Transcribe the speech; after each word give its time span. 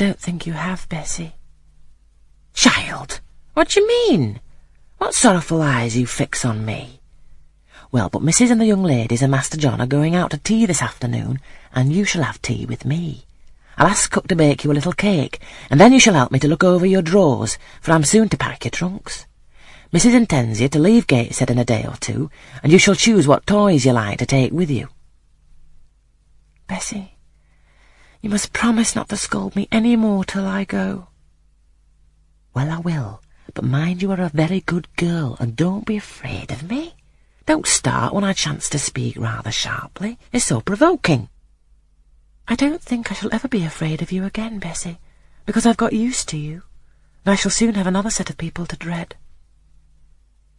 don't 0.00 0.18
think 0.18 0.46
you 0.46 0.54
have, 0.54 0.88
Bessie. 0.88 1.34
Child, 2.54 3.20
what 3.52 3.68
do 3.68 3.80
you 3.80 3.86
mean? 3.86 4.40
What 4.96 5.12
sorrowful 5.12 5.60
eyes 5.60 5.94
you 5.94 6.06
fix 6.06 6.42
on 6.42 6.64
me? 6.64 7.00
Well, 7.92 8.08
but 8.08 8.22
Mrs. 8.22 8.50
and 8.50 8.58
the 8.58 8.64
young 8.64 8.82
ladies 8.82 9.20
and 9.20 9.30
Master 9.30 9.58
John 9.58 9.78
are 9.78 9.86
going 9.86 10.14
out 10.14 10.30
to 10.30 10.38
tea 10.38 10.64
this 10.64 10.80
afternoon, 10.80 11.38
and 11.74 11.92
you 11.92 12.06
shall 12.06 12.22
have 12.22 12.40
tea 12.40 12.64
with 12.64 12.86
me. 12.86 13.26
I'll 13.76 13.88
ask 13.88 14.10
cook 14.10 14.26
to 14.28 14.34
bake 14.34 14.64
you 14.64 14.72
a 14.72 14.78
little 14.78 14.94
cake, 14.94 15.38
and 15.68 15.78
then 15.78 15.92
you 15.92 16.00
shall 16.00 16.14
help 16.14 16.32
me 16.32 16.38
to 16.38 16.48
look 16.48 16.64
over 16.64 16.86
your 16.86 17.02
drawers, 17.02 17.58
for 17.82 17.92
I'm 17.92 18.04
soon 18.04 18.30
to 18.30 18.38
pack 18.38 18.64
your 18.64 18.70
trunks. 18.70 19.26
Mrs. 19.92 20.14
intends 20.14 20.62
you 20.62 20.70
to 20.70 20.78
leave 20.78 21.08
Gateshead 21.08 21.50
in 21.50 21.58
a 21.58 21.64
day 21.66 21.84
or 21.86 21.96
two, 21.96 22.30
and 22.62 22.72
you 22.72 22.78
shall 22.78 22.94
choose 22.94 23.28
what 23.28 23.46
toys 23.46 23.84
you 23.84 23.92
like 23.92 24.18
to 24.20 24.24
take 24.24 24.52
with 24.52 24.70
you. 24.70 24.88
Bessie, 26.66 27.18
you 28.20 28.30
must 28.30 28.52
promise 28.52 28.94
not 28.94 29.08
to 29.08 29.16
scold 29.16 29.56
me 29.56 29.68
any 29.72 29.96
more 29.96 30.24
till 30.24 30.46
I 30.46 30.64
go. 30.64 31.08
Well, 32.54 32.70
I 32.70 32.78
will, 32.78 33.22
but 33.54 33.64
mind 33.64 34.02
you 34.02 34.10
are 34.10 34.20
a 34.20 34.28
very 34.28 34.60
good 34.60 34.88
girl, 34.96 35.36
and 35.40 35.56
don't 35.56 35.86
be 35.86 35.96
afraid 35.96 36.50
of 36.50 36.68
me. 36.68 36.94
Don't 37.46 37.66
start 37.66 38.12
when 38.12 38.24
I 38.24 38.32
chance 38.32 38.68
to 38.70 38.78
speak 38.78 39.16
rather 39.16 39.50
sharply. 39.50 40.18
It's 40.32 40.44
so 40.44 40.60
provoking. 40.60 41.28
I 42.46 42.56
don't 42.56 42.82
think 42.82 43.10
I 43.10 43.14
shall 43.14 43.34
ever 43.34 43.48
be 43.48 43.64
afraid 43.64 44.02
of 44.02 44.12
you 44.12 44.24
again, 44.24 44.58
Bessie, 44.58 44.98
because 45.46 45.64
I've 45.64 45.76
got 45.76 45.92
used 45.92 46.28
to 46.30 46.36
you, 46.36 46.62
and 47.24 47.32
I 47.32 47.36
shall 47.36 47.50
soon 47.50 47.74
have 47.74 47.86
another 47.86 48.10
set 48.10 48.30
of 48.30 48.36
people 48.36 48.66
to 48.66 48.76
dread. 48.76 49.16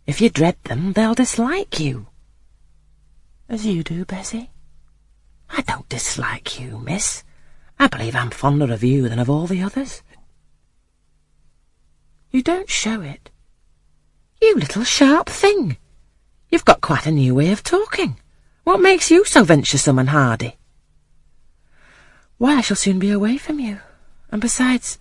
If 0.08 0.20
you 0.20 0.30
dread 0.30 0.58
them, 0.64 0.94
they'll 0.94 1.14
dislike 1.14 1.80
you. 1.80 2.08
As 3.48 3.66
you 3.66 3.84
do, 3.84 4.06
Bessie. 4.06 4.50
I 5.50 5.62
don't 5.62 5.88
dislike 5.90 6.60
you, 6.60 6.80
miss. 6.80 7.24
I 7.82 7.88
believe 7.88 8.16
I'm 8.16 8.30
fonder 8.30 8.72
of 8.72 8.84
you 8.84 9.10
than 9.10 9.18
of 9.18 9.28
all 9.28 9.48
the 9.48 9.64
others. 9.64 10.04
You 12.30 12.44
don't 12.44 12.70
show 12.70 13.02
it. 13.02 13.32
You 14.40 14.54
little 14.54 14.84
sharp 14.84 15.28
thing. 15.28 15.78
You've 16.50 16.64
got 16.64 16.82
quite 16.82 17.08
a 17.08 17.12
new 17.12 17.34
way 17.34 17.52
of 17.52 17.64
talking. 17.64 18.18
What 18.66 18.82
makes 18.82 19.10
you 19.10 19.26
so 19.26 19.44
venturesome 19.44 19.98
and 19.98 20.10
hardy? 20.10 20.58
Why, 22.38 22.58
I 22.58 22.62
shall 22.62 22.78
soon 22.78 23.00
be 23.00 23.10
away 23.10 23.38
from 23.38 23.60
you. 23.60 23.80
And 24.30 24.40
besides, 24.40 25.00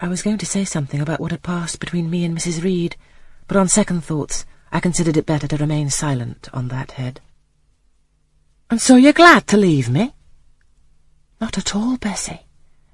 I 0.00 0.08
was 0.08 0.22
going 0.24 0.38
to 0.38 0.46
say 0.46 0.64
something 0.64 1.00
about 1.00 1.20
what 1.20 1.30
had 1.30 1.44
passed 1.44 1.78
between 1.78 2.10
me 2.10 2.24
and 2.24 2.36
Mrs. 2.36 2.64
Reed, 2.64 2.96
but 3.46 3.56
on 3.56 3.68
second 3.68 4.02
thoughts 4.02 4.44
I 4.72 4.80
considered 4.80 5.16
it 5.16 5.24
better 5.24 5.46
to 5.46 5.56
remain 5.56 5.88
silent 5.88 6.48
on 6.52 6.66
that 6.66 6.90
head. 6.90 7.20
And 8.68 8.80
so 8.80 8.96
you're 8.96 9.12
glad 9.12 9.46
to 9.46 9.56
leave 9.56 9.88
me? 9.88 10.14
Not 11.40 11.56
at 11.56 11.74
all, 11.74 11.96
Bessie. 11.96 12.42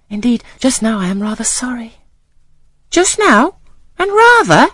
Indeed, 0.08 0.44
just 0.60 0.82
now 0.82 0.98
I 0.98 1.06
am 1.08 1.20
rather 1.20 1.44
sorry. 1.44 1.94
Just 2.90 3.18
now? 3.18 3.56
And 3.98 4.10
rather? 4.10 4.68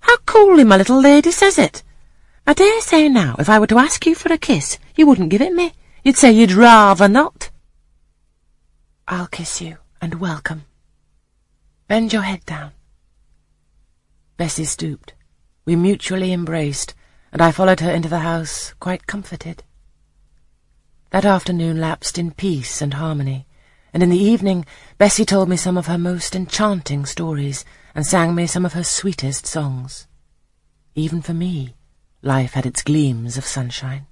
How 0.00 0.16
coolly 0.26 0.64
my 0.64 0.76
little 0.76 1.00
lady 1.00 1.30
says 1.30 1.58
it. 1.58 1.82
I 2.46 2.52
dare 2.52 2.82
say 2.82 3.08
now, 3.08 3.36
if 3.38 3.48
I 3.48 3.58
were 3.58 3.66
to 3.68 3.78
ask 3.78 4.04
you 4.04 4.14
for 4.14 4.30
a 4.30 4.36
kiss, 4.36 4.78
you 4.94 5.06
wouldn't 5.06 5.30
give 5.30 5.40
it 5.40 5.54
me. 5.54 5.72
You'd 6.02 6.18
say 6.18 6.30
you'd 6.30 6.52
rather 6.52 7.08
not. 7.08 7.50
I'll 9.08 9.26
kiss 9.26 9.62
you, 9.62 9.78
and 10.02 10.20
welcome. 10.20 10.66
Bend 11.88 12.12
your 12.12 12.22
head 12.22 12.44
down. 12.44 12.72
Bessie 14.36 14.66
stooped. 14.66 15.14
We 15.64 15.76
mutually 15.76 16.32
embraced, 16.32 16.94
and 17.32 17.40
I 17.40 17.52
followed 17.52 17.80
her 17.80 17.90
into 17.90 18.10
the 18.10 18.18
house, 18.18 18.74
quite 18.80 19.06
comforted. 19.06 19.62
That 21.14 21.24
afternoon 21.24 21.80
lapsed 21.80 22.18
in 22.18 22.32
peace 22.32 22.82
and 22.82 22.94
harmony, 22.94 23.46
and 23.92 24.02
in 24.02 24.10
the 24.10 24.18
evening 24.18 24.66
Bessie 24.98 25.24
told 25.24 25.48
me 25.48 25.56
some 25.56 25.78
of 25.78 25.86
her 25.86 25.96
most 25.96 26.34
enchanting 26.34 27.06
stories, 27.06 27.64
and 27.94 28.04
sang 28.04 28.34
me 28.34 28.48
some 28.48 28.66
of 28.66 28.72
her 28.72 28.82
sweetest 28.82 29.46
songs. 29.46 30.08
Even 30.96 31.22
for 31.22 31.32
me, 31.32 31.76
life 32.20 32.54
had 32.54 32.66
its 32.66 32.82
gleams 32.82 33.38
of 33.38 33.44
sunshine. 33.44 34.08